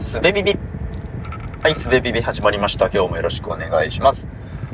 [0.00, 0.58] すべビビ。
[1.62, 2.86] はい、すべビビ始まりました。
[2.86, 4.28] 今日もよろしくお願いします。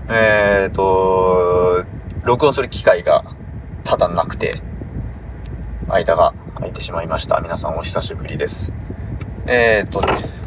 [0.08, 1.84] えーと、
[2.22, 3.24] 録音する機会が
[3.82, 4.62] ただなくて、
[5.88, 7.40] 間が空いてしまいました。
[7.40, 8.72] 皆さんお久しぶりです。
[9.48, 10.00] えーと、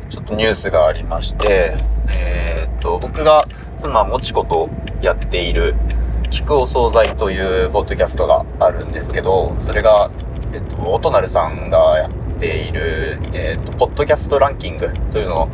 [0.07, 1.75] ちょっとニュースがありまして、
[2.07, 3.45] えーと、僕が、
[3.83, 4.69] まあ、もちこと
[5.01, 5.75] やっている、
[6.29, 10.09] 聞くお惣菜というポッドキャストがあるんですけど、それが、
[10.53, 15.49] えっと、おとなるさんがやっている、えっと、ポッドキャストランキングというの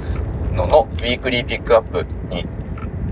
[0.54, 2.46] ののウィークリーピックアップに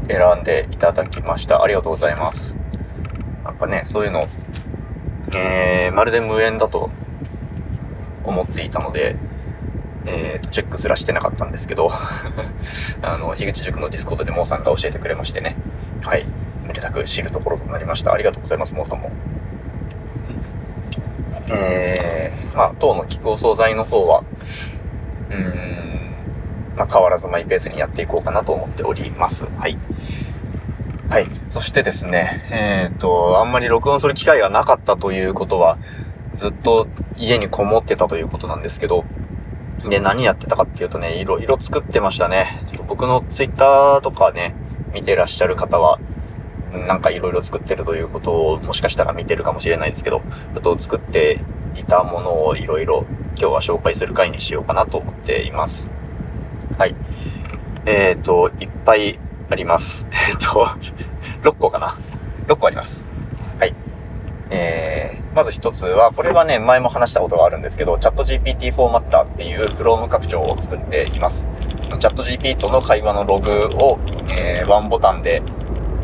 [0.08, 1.62] 選んでいただきました。
[1.64, 2.55] ありがとうございます。
[3.44, 4.28] なんかね、そういうの、
[5.36, 6.90] えー、まるで無縁だと
[8.23, 9.17] 思っていたので、
[10.05, 11.90] えーと、チェックすらしてなかったんですけど
[13.02, 15.58] あの、樋口塾のディスコードでモーさんが教えてくれましてね。
[16.02, 16.26] はい。
[16.66, 18.14] めでたく知るところとなりました。
[18.14, 19.12] ありがとうございます、モーさんも。
[21.54, 24.24] えー、まあ、当の菊お惣菜の方は、
[25.30, 26.16] うん、
[26.76, 29.45] まあ、変わらずマイペースにやっていこうかなと思っております。
[29.58, 29.78] はい。
[31.10, 31.28] はい。
[31.50, 35.78] そしてですね、えっ、ー、と、あんまり録音する機会がなかったということは、
[36.34, 36.88] ずっと
[37.18, 39.06] 家にこもってたということなんですけど、
[39.90, 42.64] で、何やってたかっていうとね、いろいろ作ってましたね。
[42.67, 44.56] ちょっと僕のツイッターとかね、
[44.94, 46.00] 見てらっしゃる方は、
[46.74, 50.22] なんかいろいろ作ってるということをもしかしたら見てるかもしれないですけど、
[50.54, 51.40] ちょっと作って
[51.76, 53.06] いたものをいろいろ
[53.38, 55.92] 今日は紹介する回にしようかなと思っています。
[56.78, 56.96] はい。
[57.86, 60.08] えっ、ー、と、いっぱいあります。
[60.30, 60.66] えっ、ー、と、
[61.44, 61.98] 6個かな
[62.48, 63.06] ?6 個あります。
[63.60, 63.76] はい。
[64.50, 71.46] えー、まず一つは、これはね、前も話したことがあるんですけど、チャット GPT フォーマッターっていう Chrome 拡張を作っています。
[72.00, 74.00] チャット GPT との会話のログを、
[74.32, 75.42] えー、ワンボタンで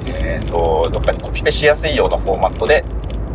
[0.08, 2.83] えっ、ー、と、どっかにコピペしやすいようなフォーマットで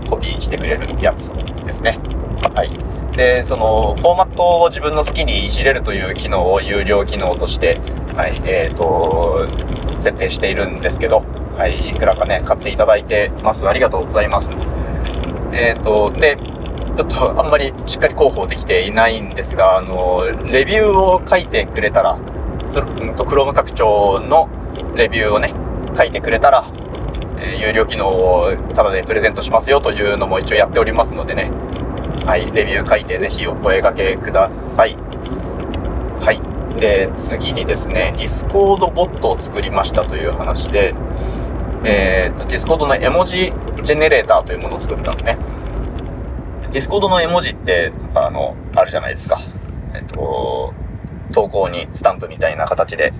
[0.09, 1.33] コピーしてくれるやつ
[1.65, 1.99] ですね。
[2.55, 3.17] はい。
[3.17, 7.81] で、その、フォーマットを自分の好きにいじれるという機能を有料機能として、
[8.17, 9.49] はい、えっ、ー、と、
[9.99, 11.25] 設定しているんですけど、
[11.57, 13.67] はい、いくらかね、買っていただいてます。
[13.69, 14.51] ありがとうございます。
[15.53, 16.37] えっ、ー、と、で、
[16.97, 22.19] ちょっとあんまりしっかり広報できていないんですが、あの、レビューを書いてくれたら、
[22.61, 24.49] すうんと、Chrome 拡張の
[24.95, 25.55] レビューをね、
[25.97, 26.65] 書いてくれたら、
[27.39, 31.51] え、有料機能をタダでプレゼントしますよというのも一応やっておりますのでね。
[32.27, 34.97] はい、レビュー書いてぜひお声掛けください。
[36.21, 36.81] はい。
[36.81, 40.95] で、次にですね、ディスコードボットを作りましたという話で、
[41.85, 45.39] えっ、ー、と、ディスコードの絵文字ジェネレーターというものを作ったんですね。
[46.71, 49.39] ディスコードの絵文字って、なんかあの、あるじゃないですか。
[49.95, 50.73] えっ、と、
[51.33, 53.13] 投稿にスタンプみたいな形で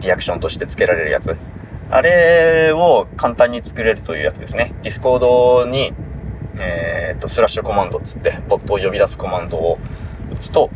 [0.00, 1.36] リアクションとして付けられるやつ。
[1.92, 4.74] あれを簡単に作れるというやつですね。
[4.82, 5.92] ディスコードに、
[6.60, 9.78] えー、っと、スラッシュコマンドっつって、ボットを呼び出すコマンドを
[10.32, 10.70] 打つと、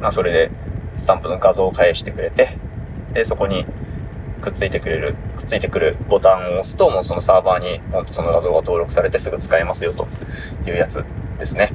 [0.00, 0.50] まあ、それで、
[0.94, 2.56] スタンプの画像を返してくれて、
[3.12, 3.66] で、そこに
[4.40, 10.08] くっついてくれる、くっついてくるボタンを押すと、もうそのサーバーに、ほんとその画像が登録されてすぐ使えますよと
[10.66, 11.04] いうやつ
[11.38, 11.74] ですね。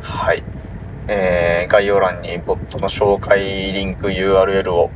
[0.00, 0.42] はい。
[1.08, 4.90] えー、概要欄にボットの紹介リンク URL を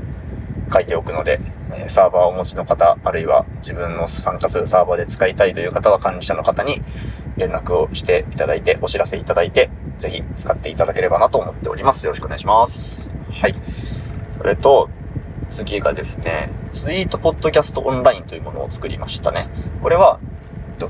[0.72, 1.40] 書いておくので、
[1.74, 6.82] えサーバーをお持ちの方、あるいは自分の参加するサーバーで使いたいという方は管理者の方に
[7.36, 12.04] 連絡をしていただいて、お知らせいただいて、ぜひ使っていただければなと思っております。
[12.06, 13.08] よろしくお願いします。
[13.30, 13.54] はい。
[14.36, 14.88] それと、
[15.50, 19.48] 次がですね、ツイートポッドキャストオンラインというものを作りましたね。
[19.82, 20.18] これは、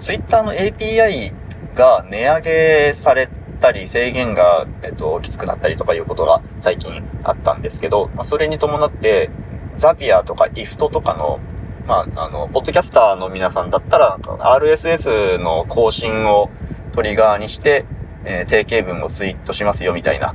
[0.00, 1.32] ツイッターの API
[1.74, 3.28] が値上げされ
[3.60, 9.30] たり、制限が、えっと、きつくなったりとかいうことが最近あったんですけど、まあ、それに伴って、
[9.76, 11.40] ザピアとかイフトとかの、
[11.86, 16.50] まあ、あの、ポッドキャスターの皆さんだったら、RSS の更新を
[16.92, 17.84] トリガーにして、
[18.24, 20.34] えー、定型文をツイートしますよみたいな、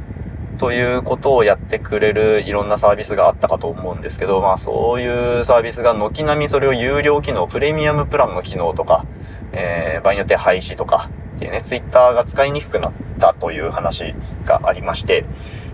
[0.58, 9.06] ということをやってくれるいろんなサービスがあったかと思うんですけど、まあそういうサービスが軒並みそれを有料機能、プレミアムプランの機能とか、
[9.52, 15.26] えー、場合によって廃止とか、っていうね、ツイッターが使いにくくなったという話がありまして、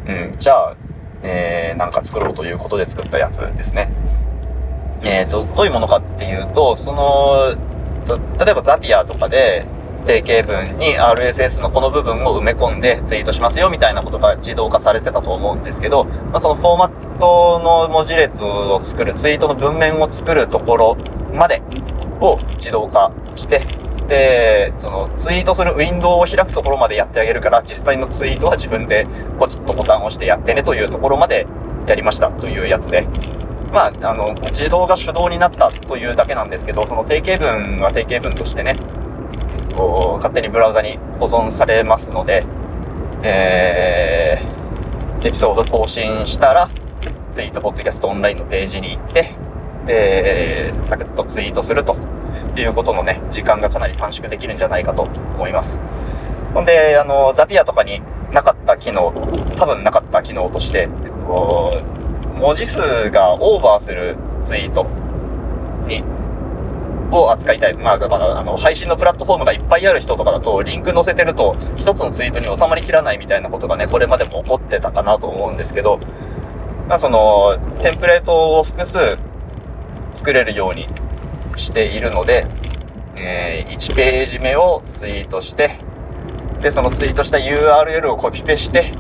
[0.06, 0.76] うん、じゃあ、
[1.24, 3.90] えー、なんか作ろうということで作ったやつですね。
[5.04, 7.56] えっ、ー、と、どういうものかっていうと、その、
[8.38, 9.66] 例えばザピアとかで、
[10.04, 20.98] 定型文に RSS のこの部分を埋め込んでツイートしますよみたいなことが自動化されてたと思うんですけど、まあ、そのフォーマットの文字列を作る、ツイートの文面を作るところ
[21.34, 21.62] まで
[22.20, 23.62] を自動化して、
[24.78, 29.08] そのツイートするウィンドウを開くところまでやってあげるから、実際のツイートは自分で
[29.40, 31.48] ポチッとボタンを押してやってねというところまで
[31.88, 33.08] やりましたというやつで。
[33.72, 38.76] まあ、あの、自動が手動になったというだけなんですけど、その定型文は定型文としてね、
[39.76, 42.46] こう、勝手にブラウザに保存されますので、
[43.24, 44.40] え
[45.24, 46.70] エピソード更新したら、
[47.32, 49.32] ツイート、ポッドキャストオンラインのページに行って、
[49.88, 51.98] で、サクッとツイートすると
[52.62, 55.80] いうことのね、時間がかなり短縮できるんじゃないかと思います。
[56.54, 58.02] ほんで、あの、ザピアとかに
[58.32, 59.12] なかった機能、
[59.56, 60.88] 多分なかった機能として、
[61.28, 64.86] 文字数がオーバーするツイート
[65.88, 66.04] に、
[67.12, 67.74] を扱いたい。
[67.76, 76.00] まあ、まあ、あの、配信のプラットフォームがいっぱいある人とかだと、リンク載せてると、一つのツイートに収まりきらないみたいなことがね、これまでも起こってたかなと思うんですけど、
[76.90, 79.18] まあ、その、テンプレートを複数
[80.16, 80.88] 作れるように
[81.56, 82.46] しているので、
[83.16, 85.78] えー、1ページ目をツイートして、
[86.62, 88.92] で、そのツイートした URL をコピペして、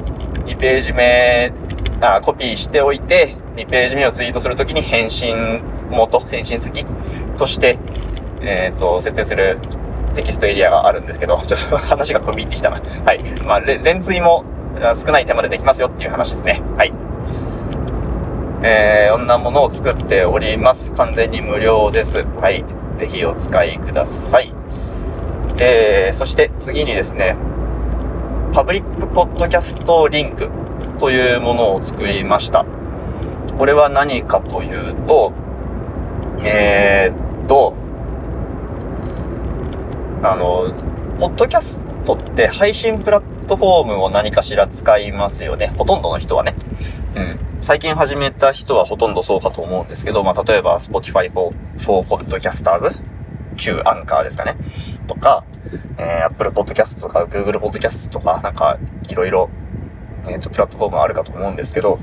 [0.45, 1.53] 2ページ目、
[2.01, 6.85] あ、コピーしておいて、2ページ目をツイートするときに返信元、返信先
[7.37, 7.79] として、
[8.41, 9.59] えっ、ー、と、設定する
[10.13, 12.81] テキストエリアがあるんですけど、ちょっと話が飛び入ってきたな。
[13.05, 13.23] はい。
[13.41, 14.43] まあ、連追も
[14.95, 16.61] 少ない手間でできますよっていう話ですね。
[16.75, 16.93] はい。
[18.65, 20.93] えー、こんなものを作っております。
[20.93, 22.23] 完全に無料です。
[22.39, 22.63] はい。
[22.95, 24.53] ぜひお使いください。
[25.59, 27.35] えー、そして次にですね、
[28.53, 30.49] パブリックポッドキャストリンク
[30.97, 32.65] というものを作りました。
[33.57, 35.33] これは何かというと、
[36.41, 37.73] えー、っと、
[40.23, 40.71] あの、
[41.19, 45.67] ポッドキャストって配信プラッットフォームを何かしら使いますよね。
[45.77, 46.55] ほとんどの人はね。
[47.15, 47.39] うん。
[47.61, 52.95] 最近始めた人はほとんどそうかと思うんですけど、まあ、例えば Spotify for, for Podcasters
[53.55, 54.55] 旧アンカーですかね。
[55.07, 55.43] とか、
[55.97, 59.49] えー、Apple Podcast とか Google Podcast とか、なんか、いろいろ、
[60.27, 61.99] えっ、ー、と、プラットフォームあるかと思うんですけど、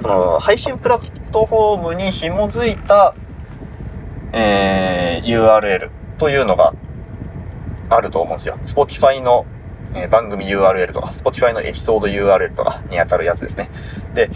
[0.00, 3.14] その、配信プラットフォームに紐づいた、
[4.32, 6.74] えー、URL というのが
[7.90, 8.58] あると思うんですよ。
[8.62, 9.46] Spotify の、
[9.94, 13.70] えー、番組 URL とか、Spotify のエピソード URL とかに当たるやつですね。
[14.14, 14.30] で、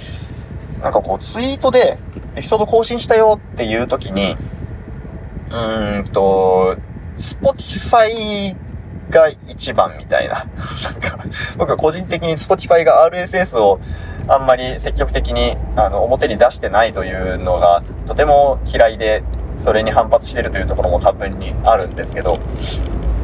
[0.82, 1.98] なんかこう、ツイートで、
[2.36, 4.36] エピソード更新したよっていう時に、
[5.50, 6.76] うーんと、
[7.16, 8.56] Spotify
[9.10, 10.44] が一番みたいな。
[10.84, 11.24] なんか、
[11.56, 13.80] 僕は個人的に Spotify が RSS を
[14.28, 19.24] あんまり積極的に、あの、表に出してないというのが、とても嫌いで、
[19.58, 22.38] それに反発してるというところも多分にあるんですけど、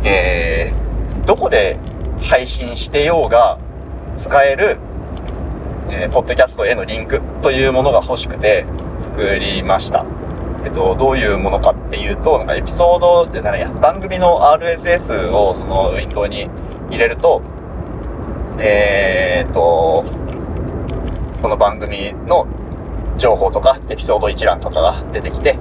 [0.03, 1.79] えー、どこで
[2.25, 3.59] 配信してようが
[4.15, 4.79] 使える
[5.91, 8.65] えー、ポッドキャストへのリンクというものが欲しくて
[8.99, 10.07] 作りました。
[10.65, 16.49] えっと、どういうものかっていうと、なんかエピソード、じゃないや、番組の RSS をそのウィンドウに
[16.89, 17.43] 入れると、
[18.59, 20.05] えー、っと、
[21.43, 22.47] その番組の
[23.19, 25.59] 情報とか、エピソード一覧とかが出てきて、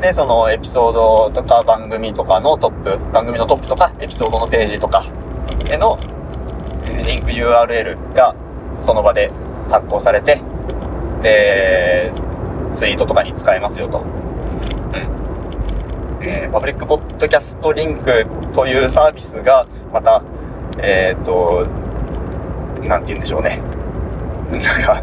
[0.00, 5.04] で、そのエピソードとか番組とかのトップ、番組のトップとか、エピソードのページとか
[5.70, 5.98] への
[7.06, 8.34] リンク URL が
[8.80, 9.30] その場で
[9.70, 10.40] 発行されて、
[11.22, 12.12] で、
[12.72, 14.00] ツイートとかに使えますよと。
[14.00, 14.06] うん。
[16.22, 20.22] えー、パブリックポッドキャストリンクというサービスが、また、
[20.78, 21.66] えっ、ー、と、
[22.82, 23.60] なんて言うんでしょうね。
[24.50, 25.02] なんか、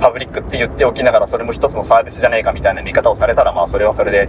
[0.00, 4.28] パブリックって言っておきながらそれも一つのサービスじゃねえかみたいな見方をされたら、まあそれはそれで、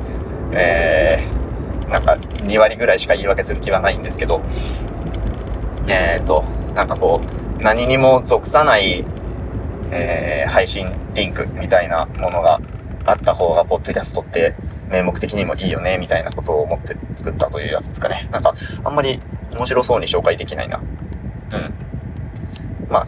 [0.51, 1.44] えー、
[1.89, 4.41] なんか2割ぐらいしか言い訳する気はないんですけど、
[5.87, 6.43] えっ、ー、と、
[6.73, 9.05] なんかこう、何にも属さない、
[9.91, 12.59] えー、配信リンクみたいなものが
[13.06, 14.56] あった方が、ポッドキャストって
[14.89, 18.27] 名目的にもいいよね、みたいなことを思って作ったというやつですかね。
[18.31, 19.19] なんか、あんまり
[19.51, 20.77] 面白そうに紹介できないな。
[20.77, 20.81] う
[21.57, 21.73] ん。
[22.89, 23.07] まあ、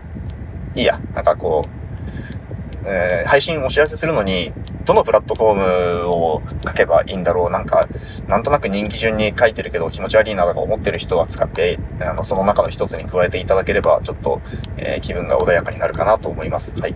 [0.75, 0.99] いいや。
[1.13, 4.53] なんかこう、えー、配信お知らせするのに、
[4.87, 7.89] どのプラットフォームを書けばいいんだろうなんか、
[8.29, 14.39] なんとなく人気順に書いてるけど気持ち悪いなとか思ってる人は使って、あの、その中の一つに加えていただければ、ちょっと、
[14.77, 16.71] えー、気分が穏やかになるかなと思います。
[16.79, 16.95] はい。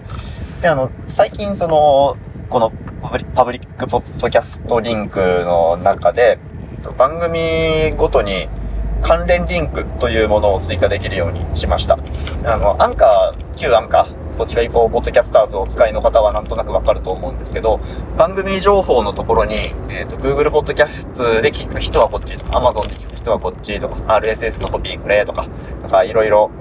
[0.62, 2.15] で、あの、最近その、
[2.50, 2.71] この
[3.36, 6.39] パブリックポッドキャストリンクの中で、
[6.98, 8.48] 番組ごとに
[9.01, 12.00] 関連リンクというものを追加できるようにしました。
[12.45, 17.79] あの、アンカー、旧アンカー、Spotify for Podcasters をお使いの方はなんとなくわかると思うんですけど、
[18.17, 19.55] 番組情報のところに、
[19.89, 25.48] えっ、ー、と、Google Podcast で聞く人はこっちとか、Amazon で聞く人はこっちとか、RSS のコピーくれとか、
[25.81, 26.51] なんかいろいろ、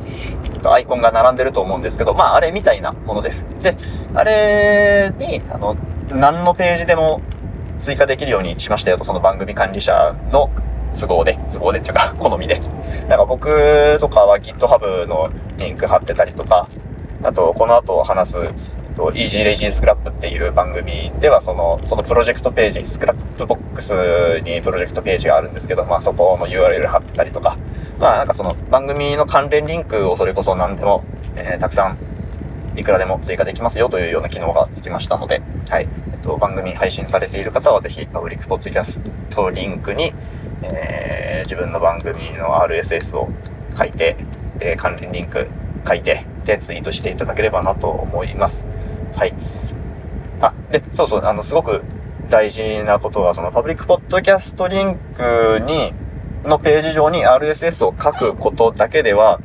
[0.64, 3.49] アイコンが並んでると思うんですけど、まあ、あれみたいなものです。
[3.61, 3.76] で、
[4.14, 5.76] あれに、あの、
[6.09, 7.23] 何のページでも
[7.78, 10.50] 追加できるようにしましたよと、その番組管理者の
[10.99, 12.61] 都合で、都合でっていうか、 好みで。
[13.09, 15.28] なんか僕とかは GitHub の
[15.59, 16.68] リンク貼ってたりとか、
[17.23, 18.37] あと、この後話す、
[18.97, 23.92] と、Easy Lazy Scrap っていう番組では、その、そのプロジェクトページ、スクラップボックス
[24.44, 27.56] にプロジェクトページがあるんですけど、まあそこの URL 貼ってたりとか、
[27.99, 31.04] まあなんかその番組の関連リンクをそれこそ何でも、
[31.37, 31.99] えー、たくさん
[32.76, 35.88] いくらでも追加できますよというような機能がつきましたので、はい。
[36.12, 40.14] えっと、番組配信されている方はぜひ、パブリックポッドキャストリンクに、
[40.62, 43.28] えー、自分の番組の RSS を
[43.76, 44.16] 書いて、
[44.58, 45.48] で、関連リンク
[45.86, 48.66] 書いて、で、ツイートしていただければなと思います。
[49.14, 49.34] はい。
[50.40, 51.82] あ、で、そうそう、あの、すごく
[52.28, 55.92] 大事なことは、そのパブリックポッドキャストリンクに、
[56.44, 59.40] のページ上に RSS を書くことだけでは、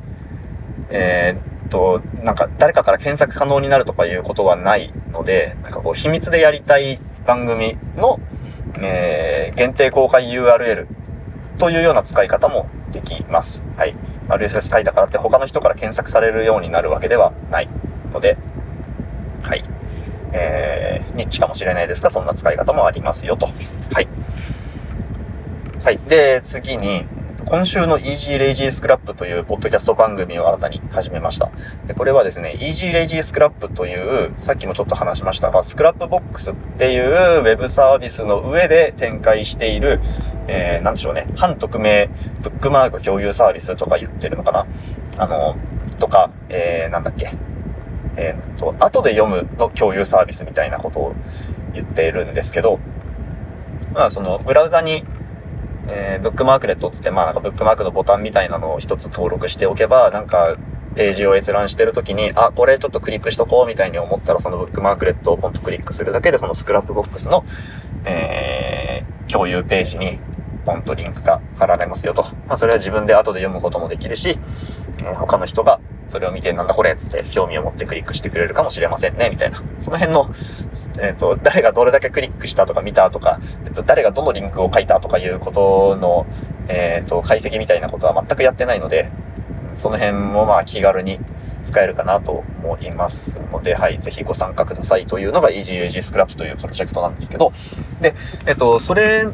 [0.89, 8.19] えー、っと、なんか誰かから検索可能になるとかいうことはないので、なんかこう秘密でやりたい番組の、
[8.81, 10.87] えー、限定公開 URL
[11.57, 13.63] というような使い方もできます。
[13.77, 13.95] はい。
[14.27, 17.69] RSS 書いたからって他の人から検索されるようになるわけではない
[18.11, 18.37] ので、
[19.41, 19.63] はい。
[20.33, 23.47] えー、ニッチかもしれないですが、そんな使い方もありますよと。
[23.91, 24.07] はい。
[25.83, 25.97] はい。
[26.09, 27.05] で、次に、
[27.47, 31.51] 今週の Easy Lazy Scrap というポッドキャスト番組を新たに始めました。
[31.85, 40.01] で、これはですね、Easy Lazy Scrap という、さっきもちょっと話しましたが、スクラップボックスっていうウェブサービスの上で展開している、
[40.47, 42.09] えー、なんでしょうね、半匿名
[42.41, 44.65] ブックマーク共有サービスとか言ってるのかな？
[45.19, 45.55] あの、
[45.99, 47.31] とか、えー、なんだっけ、
[48.17, 51.15] えー、と、後で読むの共有サービスみたいなことを
[51.75, 52.79] 言っているんですけど、
[53.93, 55.05] まあ、その、ブラウザに
[55.87, 60.55] えー、ブックマークレットつって、まあなんかブックマークのボタンみたいなのを一つ登録しておけば、なんか
[60.95, 67.45] ページを閲覧してるときに、あ、これちょっとクリックしとこうみたいに思ったら、そのブックマークレットをポンとクリックするだけで、そのスクラップボックスの、
[68.05, 70.19] えー、共有ページに
[70.65, 72.23] ポンとリンクが貼られますよと。
[72.47, 74.39] まあそれは自分で後で読むこともできるし、
[75.03, 79.61] え、他の人がそれを見てなんだこれっつって興味を持ってクリックしてくれるかもしれませんね、みたいな。
[79.79, 80.29] その辺の、
[81.01, 86.25] えっ、ー、と、誰がどれだけクリックしたとか見たとか、えっ、ー、と、誰がどのリンクを書いたとかいうことの、
[86.67, 89.09] えっ、ー、と、解析みたいなことは全くやってないので、
[89.75, 91.19] その辺もまあ気軽に
[91.63, 97.51] 使えるかなと思いますので、はい、ぜひご参加くださいというのが EasyAG Scraps というプロジェクトなんですけど、
[98.01, 98.13] で、
[98.47, 99.27] えっと、それ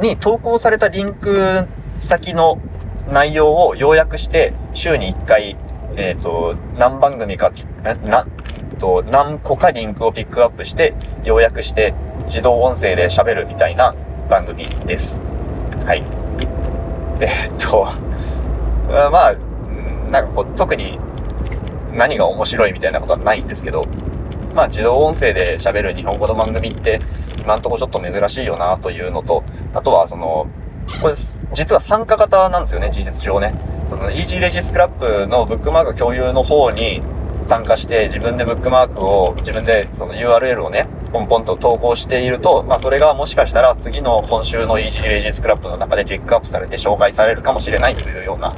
[0.00, 1.66] に投稿されたリンク
[2.00, 2.60] 先の
[3.10, 5.56] 内容を要約して週に1回
[5.98, 7.52] えっ、ー、と、何番組か、
[8.04, 8.24] な、
[8.78, 11.92] と、何個かリンクをピックアップして、要約して
[12.26, 13.96] 自動音声で喋るみたいな
[14.30, 15.20] 番組です。
[15.84, 16.04] はい。
[17.20, 17.88] えっ、ー、と、
[19.10, 19.36] まあ、
[20.10, 21.00] なんかこう、特に
[21.92, 23.84] 何が面白いみたいなことはないんですけど、
[24.54, 27.00] まあ自動音声で喋る日本語の番組って
[27.38, 29.42] 今んとこちょっと珍しいよなというのと、
[29.74, 30.46] あとはその、
[31.00, 31.14] これ
[31.52, 33.54] 実は参加型なんですよね、事実上ね。
[33.88, 37.02] その、イージーレジスクラップのブックマーク共有の方に
[37.44, 48.56] 参加して、自分でブックマークを、自分でその URL をね、ポンポンと投稿していると、まあそれがもしかしたら次の今週のイージーレジスクラップの中でピックアップされて紹介されるかもしれないというような、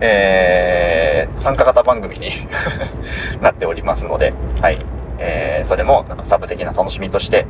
[0.00, 2.30] えー、参加型番組に
[3.40, 4.78] なっておりますので、はい。
[5.18, 7.46] えー、それもなんかサブ的な楽しみとして、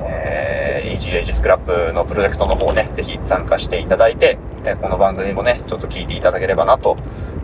[0.00, 6.96] えー、ージーレジスクラップのプロジェクトの方ね、ぜひ参加していただいて、えこの番組もね、ちょっと聞いていただければなと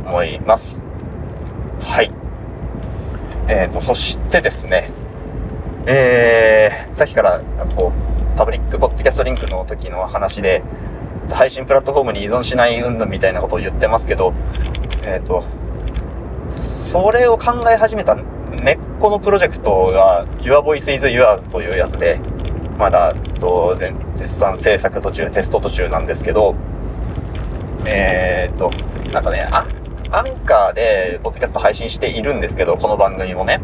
[0.04, 0.84] 思います。
[1.80, 2.10] はい。
[3.48, 4.90] えっ、ー、と、そしてですね、
[5.86, 7.40] えー、さっきから、
[7.76, 10.62] こう、パブリックポッドキャストリンクの時の話で、
[11.30, 14.34] 配信プラットフォームに依存しない云々みたいなことを言ってますけど、
[15.04, 15.44] えっ、ー、と、
[16.50, 22.18] それを考え始めた根っこのプロジェクトが Your Voice is Yours というやつで、
[22.78, 23.76] まだ、と、
[24.14, 26.54] 絶賛制作途中、テスト途中なんですけど、
[27.86, 28.70] えー、っと、
[29.12, 29.66] なんかね、あ、
[30.10, 33.60] アンカーで、ポッドキャスト配信しているんですけど、この番組もね。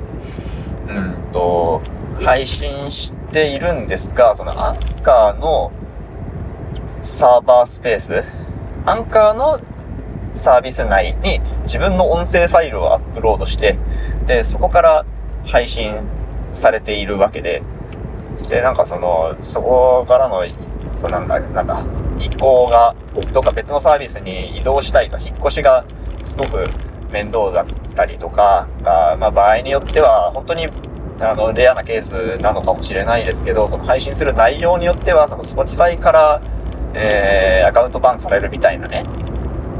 [0.88, 1.80] うんと、
[2.20, 5.72] 配信しているんですが、そのアンカーの
[6.88, 8.22] サーバースペース、
[8.84, 9.60] アンカーの
[10.34, 13.78] サービス内に自分の音声ファイルをアップロードして、
[14.26, 15.06] で、そこから
[15.46, 16.00] 配信
[16.48, 17.62] されているわけで、
[18.50, 20.42] で、なんかその、そこからの
[21.00, 21.84] と、なんだ、なんだ、
[22.18, 22.96] 移行が、
[23.32, 25.84] どっか別のサービスに移動したいとか、引っ越しが
[26.24, 26.66] すごく
[27.12, 30.68] 面倒だったりとかが、まあ場合によっては、本当に
[31.20, 36.42] あの、レアなケースなのかもしれないですけど、その配信する内容によっては、その Spotify から、
[36.94, 39.04] えー、アカウントバンされるみたいなね、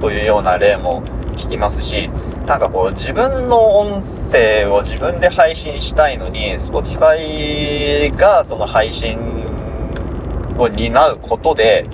[0.01, 2.09] というような例も聞きますし、
[2.47, 9.19] なんかこう自分の音声を自分で配信したいのに、Spotify がその配信
[10.59, 11.87] を担うことで、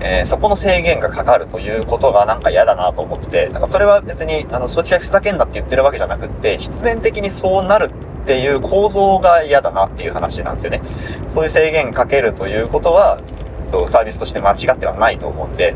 [0.00, 7.90] えー、そこの制限がかかるということがなんか嫌だなと思ってて、なんかそれは別にあの Spotify ふざけんなって言ってるわけじゃなくって、必然的にそうなる
[8.22, 10.82] っていう構造が嫌だなっていう話なんですよね。
[11.28, 13.20] そういう制限かけるということは、
[13.68, 15.74] そうサービスとして間違ってはないと思うんで、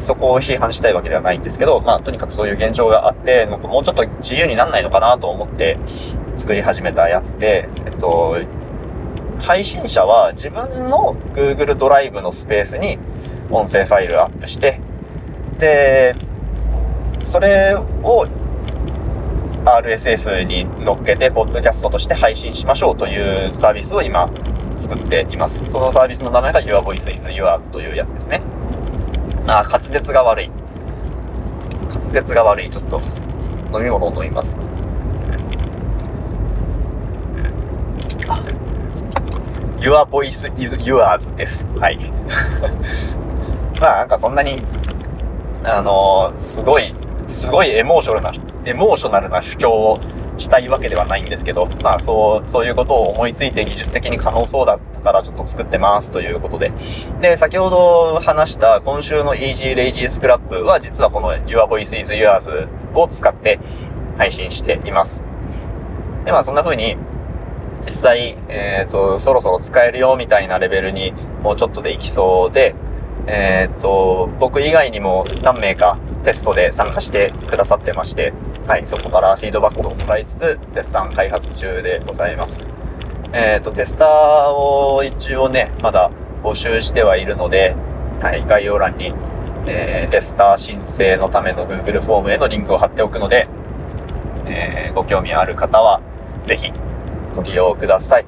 [0.00, 5.78] そこを批判したいわけではないんですけど、まあ、とにかくそういう現状があって、もうちょっと自由になんないのかなと思って
[6.36, 8.38] 作り始めたやつで、えっと、
[9.38, 12.98] 配信者は自分の Google ドライブのスペースに
[13.50, 14.80] 音声ファイルアップして、
[15.58, 16.14] で、
[17.22, 18.26] それを
[19.64, 24.30] RSS に乗っけて、ポッドキャストとして配信しましょうというサービスを今
[24.78, 25.62] 作っています。
[25.68, 28.40] そのサービスの名前が Your Voice is Yours というやつですね。
[29.52, 30.50] あ、滑舌が悪い。
[31.88, 32.70] 滑舌が悪い。
[32.70, 33.00] ちょっと
[33.76, 34.56] 飲み物を飲みます。
[39.80, 41.66] Your Voice is Yours です。
[41.80, 41.98] はい。
[43.80, 44.62] まあなんかそんなに、
[45.64, 46.94] あのー、すごい、
[47.26, 49.98] すごいエモーショナルな、エモーショナルな主張を
[50.40, 56.72] したいわけではないんですけど、まあそう、そういうことを思いついて技術的に可能そうだったからちょっと作ってますということで。
[57.20, 63.60] で、先ほど話した今週の Easy Lazy Scrap は実はこの Your Voice is Yours を使って
[64.16, 65.24] 配信しています。
[66.24, 66.96] で、まあそんな風に
[67.84, 72.74] 実際、えっ、ー、と、そろそろ使えるよみたいなレベルにもうちょっとでいきそうで、
[73.26, 78.32] えっ、ー、と、僕以外にも何名かテストで参加してくださってまして、
[78.66, 82.64] はい、そこからフィードバックをもらいつつ、絶賛開発中でございます。
[83.32, 86.10] えっ、ー、と、テスターを一応ね、まだ
[86.42, 87.74] 募集してはいるので、
[88.20, 89.14] はい、概要欄に、
[89.66, 93.48] えー、テスター申請のための Google フォームへのリンクを貼っておくので、
[94.46, 96.00] えー、ご興味ある方は、
[96.46, 96.72] ぜひ
[97.34, 98.26] ご利用ください。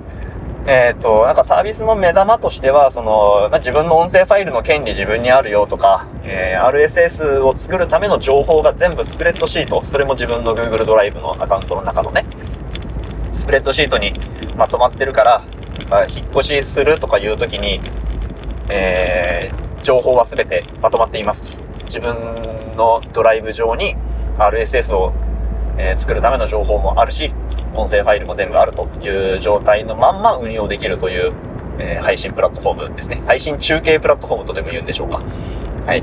[0.64, 12.26] えっ、ー、と、なんかサービスの目玉としては、その、まあ、自分の音声ファイルの権利自分にあるよとか、えー、RSS を作るための情報が全部スプレッドシート、それも自分の Google ドライブのアカウントの中のね、
[13.32, 14.12] スプレッドシートに
[14.56, 15.42] まとまってるから、
[15.90, 17.80] まあ、引っ越しするとかいうときに、
[18.70, 21.62] えー、情報は全てまとまっていますと。
[21.86, 22.14] 自分
[22.76, 23.96] のドライブ上に
[24.38, 25.12] RSS を、
[25.76, 27.34] えー、作るための情報もあるし、
[27.74, 31.32] 音声ファイルも全部あるという状態のまんま運用できるという、
[31.78, 33.22] えー、配信プラットフォームですね。
[33.26, 35.22] 配信中継プラットフォームとでも言うんでしょうか。
[35.86, 36.02] はい。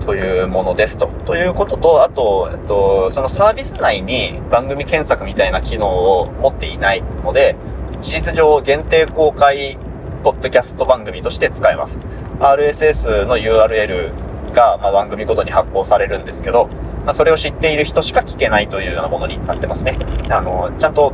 [0.00, 1.08] というものですと。
[1.24, 7.56] ということと、あと、えっと、そのサービス内に番組検索みたいな機能を持っていないので、
[8.00, 9.78] 事実上限定公開
[10.22, 12.00] ポッドキャスト番組として使えます。
[12.40, 16.68] RSS の URL が、まあ、番組ごとに発行されるんですけど、
[17.06, 19.96] まあ、それを知っている人しか聞けないというようなものになってますね。
[20.28, 21.12] あの、ちゃんと、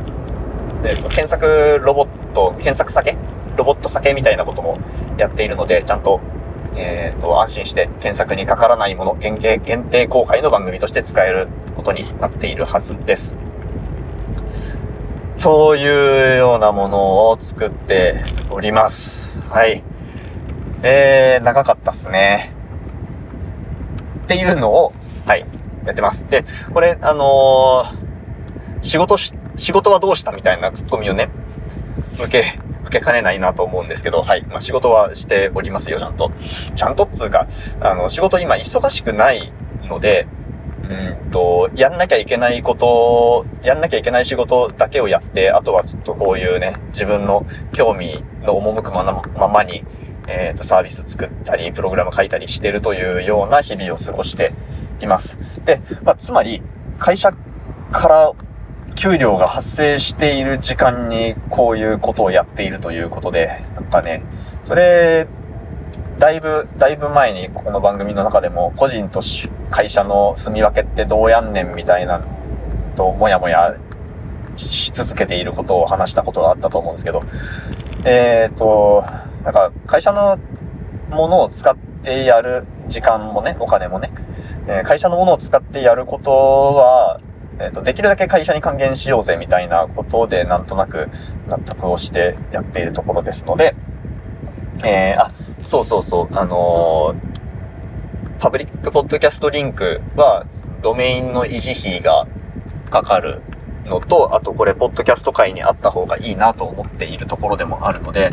[0.83, 3.15] えっ、ー、と、検索ロボット、検索酒？
[3.55, 4.79] ロボット酒みたいなことも
[5.17, 6.19] やっているので、ちゃんと、
[6.75, 13.37] えっ、ー、と、安心して検索にかからないもの、限定、限定公開の番組として使えることになっているはずです。
[15.39, 19.39] というようなものを作っております。
[19.41, 19.83] はい。
[20.81, 22.51] えー、長かったっすね。
[24.23, 24.93] っていうのを、
[25.27, 25.45] はい、
[25.85, 26.25] やってます。
[26.29, 31.29] で、これ、あのー、仕事し、仕事はどうしたみたいなツッコミをね、
[32.19, 34.43] 受け、受けかねないなと思うんですけど、はい。
[34.43, 36.31] まあ、仕事はしておりますよ、ちゃんと。
[36.75, 37.47] ちゃんとっつうか、
[37.79, 39.51] あの、仕事今忙しくない
[39.85, 40.27] ので、
[40.83, 49.85] うんと、やんなきゃいけないこと、やんなきゃいけない仕事だけをやって、あとはちょっとこういうね、自分の興味の赴くままに、
[50.27, 54.53] えっ、ー、と、サービス作ったり、プログラム書いたりしてるというような日々を過ごして
[54.99, 55.63] います。
[55.65, 56.61] で、まあ、つまり、
[56.99, 57.33] 会社
[57.91, 58.31] から
[58.95, 64.23] 給料が発生している時間にこういうことをやっているということで、なんかね、
[64.63, 65.27] それ、
[66.19, 69.21] だいぶ、だいぶ前にこの番組の中でも個人と
[69.69, 72.23] 会社の住み分けってどうやんねんみたいな
[72.95, 73.75] ともやもや
[74.55, 77.23] し続けていることを話したことがあったと思うんですけど、
[78.05, 79.03] えっ、ー、と、
[79.43, 80.37] なんか会社の
[81.09, 84.11] ものを使ってやる時間もね、お金もね、
[84.67, 87.19] えー、会社のものを使ってやることは、
[87.59, 91.09] えっ、ー、と、できるだけ会社に還元しようぜみたいなことで、なんとなく
[91.47, 93.75] 納得をしてやっているところですので、
[94.83, 100.45] えー、あ、そうそうそう、あのー、パブリックポッドキャストリンクは、
[100.81, 102.27] ドメインの維持費が
[102.89, 103.41] かかる
[103.85, 108.31] のと、あとこれ、ポッドキャスト界にあった方がいいなと思っているところでもあるので、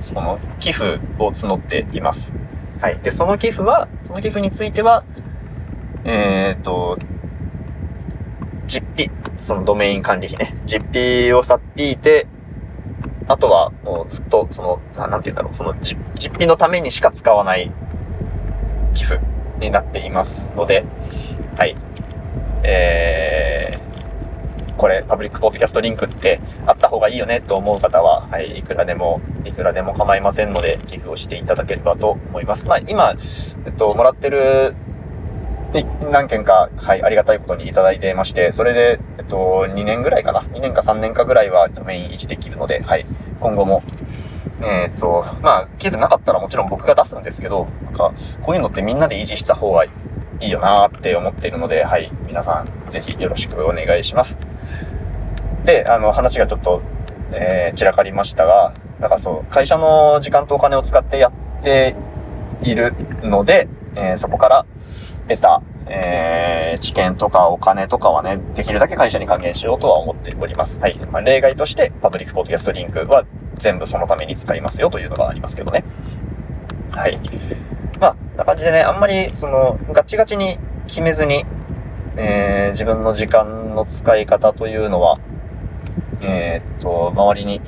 [0.00, 2.34] その寄付を募っています。
[2.82, 2.98] はい。
[2.98, 5.04] で、その寄付は、その寄付については、
[6.04, 6.98] えっ、と、
[8.66, 10.60] 実費、そのドメイン管理費ね。
[10.66, 12.26] 実費をさっぴいて、
[13.28, 15.96] あとはもうずっと、その、なんて言うんだろう、その実
[16.34, 17.70] 費のためにしか使わない
[18.94, 19.20] 寄付
[19.60, 20.84] になっていますので、
[21.54, 21.76] はい。
[22.64, 32.64] えー、これ、パブリックポッドキャストリンクってあった方がいいよねと思う方は、はい、いくらでも、いくらでも構いませんので、寄付をしていただければと思います。
[32.66, 33.14] まあ、今、
[33.66, 34.74] えっと、もらってる
[36.10, 40.40] 何件か、はい、ありがたいことにいただいてまして、それで、えっと、2年ぐらいかな。
[40.40, 43.06] 2年か3年かぐらいはメイン維持できるので、はい、
[43.40, 43.82] 今後も、
[44.60, 49.90] えー、っと、まあ、寄付なかったらもちろん僕が出すんですけど、なんか、こういうのってみんなで維持した方がい
[50.40, 54.38] いよなーって思っているので、はい、皆さん、ぜひよろしくお願いします。
[55.64, 56.82] で、あの、話がちょっと、
[57.32, 61.96] えー、散らかりましたが、だからそう、会社の時間とお金を使ってやって
[62.62, 64.66] いるので、えー、そこから
[65.28, 70.78] 得た、えー、知見とかお金とかはね、できるだけ会社に還元しようとは思っております。
[70.78, 70.96] はい。
[71.10, 73.24] まあ、例外として、パブリックポッドキャストリンクは
[73.58, 75.82] 全部そのために使いますよというのがありますけどね。
[76.92, 77.18] はい。
[77.98, 81.44] まあ、な感じでね、あんまり、その、ガチガチに決めずに、
[82.16, 85.18] えー、自分の時間の使い方というのは、
[86.20, 87.60] えー、っと、周りに、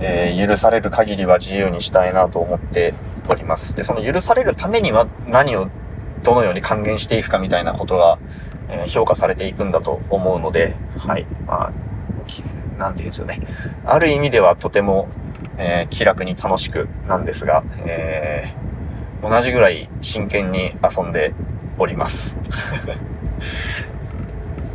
[0.00, 2.94] えー、許される限りは自由にしたいなと思って
[3.28, 3.76] おります。
[3.76, 5.68] で、その許されるためには何を
[6.22, 8.18] どのように還元していくかみたいなことが、
[8.68, 11.26] えー、評価されていくんだと思うので、はい。
[11.46, 11.72] まあ、
[12.78, 13.40] なんて言うんでしょうね。
[13.84, 15.08] ある意味ではとても、
[15.58, 21.34] えー、気楽に楽しくなんですが、えー、同じぐらい真剣に遊んで
[21.78, 22.36] おります。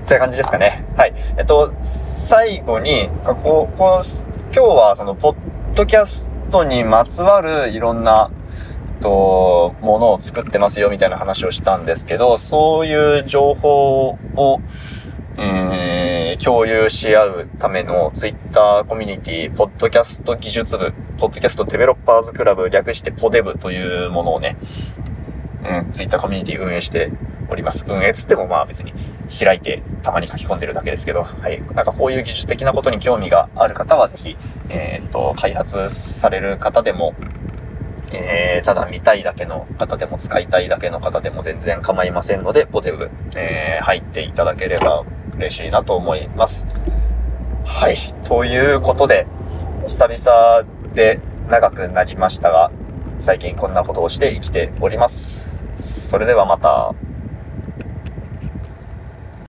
[0.05, 0.85] って感じですかね。
[0.95, 1.13] はい。
[1.37, 4.05] えっと、最後に、こう、こう、
[4.53, 5.35] 今日はその、ポッ
[5.73, 8.29] ドキャストにまつわるいろんな、
[9.01, 14.59] と、ものを作ってますよみたいな話をしたんですけど、そういう情報を、
[15.37, 24.55] えー、共有し合うためのツイッターコミュニティ、ポッドキャスト技術部、ポッドキャストデベロッパーズクラブ、略してポデブというものをね、
[25.67, 27.11] うん、ツイッターコミュニティ運営して
[27.49, 27.85] おります。
[27.87, 28.93] 運営つってもまあ別に
[29.37, 31.61] 開いてたまに書き込んでるだけですけど、はい。
[31.73, 34.37] なんかこういう技術的なことに興味がある方はぜひ、
[34.69, 37.13] えー、っと、開発される方でも、
[38.11, 45.03] えー、ただ見たいだけの方でも使いたいだけの方でも全然構いませんので、ポテブ、えー、入っていただければ
[45.37, 46.67] 嬉しいなと思います。
[47.65, 47.95] はい。
[48.23, 49.25] ということで、
[49.87, 52.71] 久々で長くなりましたが、
[53.19, 55.54] 最近こんなことをして生きております。
[55.79, 56.93] それではまた。